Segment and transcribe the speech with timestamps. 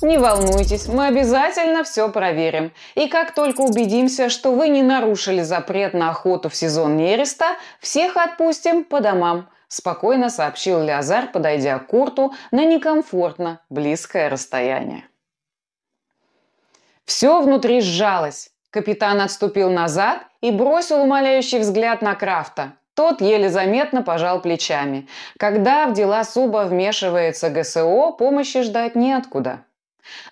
[0.00, 2.72] Не волнуйтесь, мы обязательно все проверим.
[2.94, 8.16] И как только убедимся, что вы не нарушили запрет на охоту в сезон нереста, всех
[8.16, 15.04] отпустим по домам»,– спокойно сообщил Леозар, подойдя к Курту на некомфортно близкое расстояние.
[17.04, 18.52] Все внутри сжалось.
[18.70, 22.72] Капитан отступил назад и бросил умоляющий взгляд на Крафта.
[22.98, 25.06] Тот еле заметно пожал плечами.
[25.38, 29.60] Когда в дела Суба вмешивается ГСО, помощи ждать неоткуда.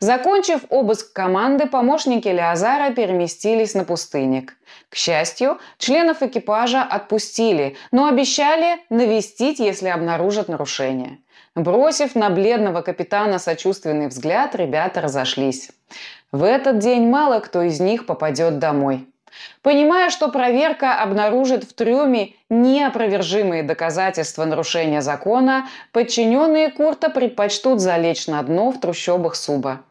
[0.00, 4.56] Закончив обыск команды, помощники Леозара переместились на пустынник.
[4.88, 11.18] К счастью, членов экипажа отпустили, но обещали навестить, если обнаружат нарушение.
[11.54, 15.70] Бросив на бледного капитана сочувственный взгляд, ребята разошлись.
[16.32, 19.06] В этот день мало кто из них попадет домой.
[19.62, 28.42] Понимая, что проверка обнаружит в трюме неопровержимые доказательства нарушения закона, подчиненные Курта предпочтут залечь на
[28.42, 29.82] дно в трущобах Суба.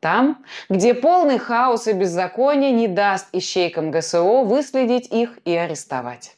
[0.00, 6.37] Там, где полный хаос и беззаконие не даст ищейкам ГСО выследить их и арестовать.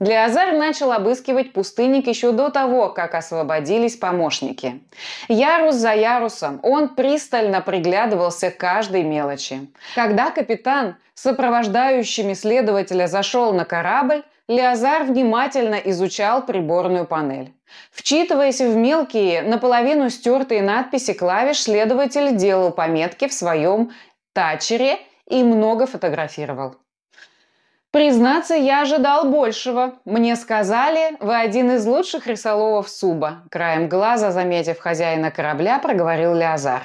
[0.00, 4.80] Леозар начал обыскивать пустынник еще до того, как освободились помощники.
[5.28, 9.68] Ярус за ярусом он пристально приглядывался к каждой мелочи.
[9.94, 17.52] Когда капитан сопровождающими следователя зашел на корабль, Леозар внимательно изучал приборную панель.
[17.92, 23.92] Вчитываясь в мелкие, наполовину стертые надписи клавиш, следователь делал пометки в своем
[24.32, 26.76] тачере и много фотографировал.
[27.92, 29.94] Признаться, я ожидал большего.
[30.04, 33.42] Мне сказали, вы один из лучших рисоловов Суба.
[33.50, 36.82] Краем глаза, заметив хозяина корабля, проговорил Леозар.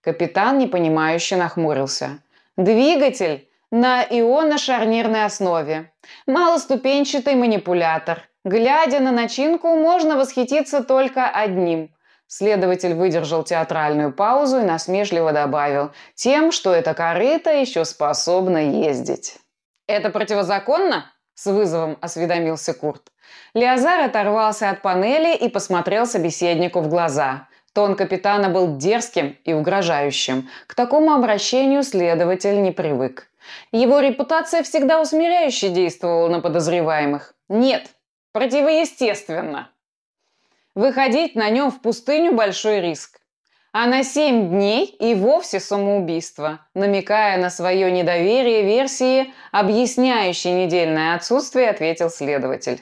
[0.00, 2.20] Капитан, непонимающе, нахмурился.
[2.56, 5.92] Двигатель на ионно-шарнирной основе.
[6.26, 8.22] Малоступенчатый манипулятор.
[8.42, 11.90] Глядя на начинку, можно восхититься только одним.
[12.26, 19.36] Следователь выдержал театральную паузу и насмешливо добавил, тем, что эта корыта еще способна ездить.
[19.88, 23.10] «Это противозаконно?»– с вызовом осведомился Курт.
[23.54, 27.48] Леозар оторвался от панели и посмотрел собеседнику в глаза.
[27.72, 30.48] Тон капитана был дерзким и угрожающим.
[30.66, 33.30] К такому обращению следователь не привык.
[33.72, 37.34] Его репутация всегда усмиряюще действовала на подозреваемых.
[37.48, 37.86] Нет,
[38.32, 39.70] противоестественно.
[40.74, 43.20] Выходить на нем в пустыню– большой риск
[43.72, 51.70] а на семь дней и вовсе самоубийство, намекая на свое недоверие версии, объясняющей недельное отсутствие,
[51.70, 52.80] ответил следователь.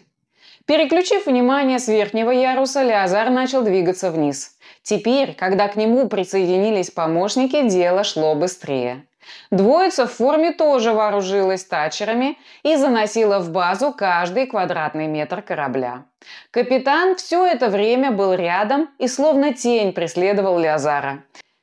[0.67, 4.57] Переключив внимание с верхнего яруса, Леозар начал двигаться вниз.
[4.83, 9.05] Теперь, когда к нему присоединились помощники, дело шло быстрее.
[9.51, 16.05] Двоица в форме тоже вооружилась тачерами и заносила в базу каждый квадратный метр корабля.
[16.51, 21.23] Капитан все это время был рядом и словно тень преследовал Леозара.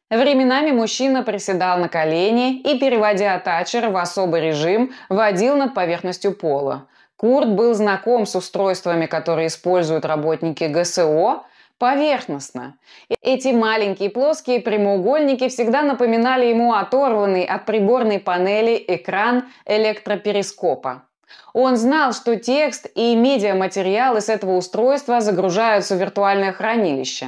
[0.10, 6.88] Временами мужчина приседал на колени и, переводя тачер в особый режим, водил над поверхностью пола.
[7.16, 11.44] Курт был знаком с устройствами, которые используют работники ГСО,
[11.84, 12.78] поверхностно.
[13.22, 21.04] Эти маленькие плоские прямоугольники всегда напоминали ему оторванный от приборной панели экран электроперископа.
[21.52, 27.28] Он знал, что текст и медиаматериалы с этого устройства загружаются в виртуальное хранилище.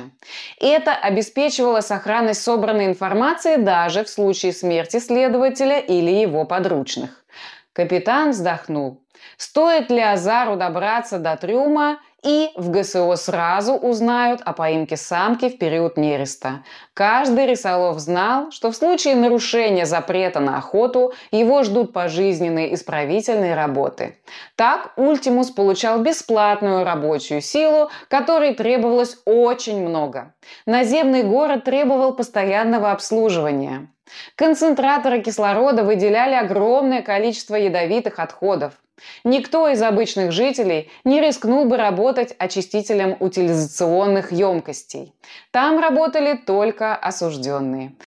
[0.61, 7.25] Это обеспечивало сохранность собранной информации даже в случае смерти следователя или его подручных.
[7.73, 9.01] Капитан вздохнул.
[9.35, 15.59] Стоит ли Азару добраться до трюма и в ГСО сразу узнают о поимке самки в
[15.59, 16.63] период нереста.
[16.95, 24.17] Каждый рисолов знал, что в случае нарушения запрета на охоту его ждут пожизненные исправительные работы.
[24.55, 30.33] Так Ультимус получал бесплатную рабочую силу, которой требовалось очень много.
[30.65, 33.87] Наземный город требовал постоянного обслуживания.
[34.35, 38.73] Концентраторы кислорода выделяли огромное количество ядовитых отходов.
[39.23, 45.13] Никто из обычных жителей не рискнул бы работать очистителем утилизационных емкостей.
[45.51, 47.95] Там работали только осужденные.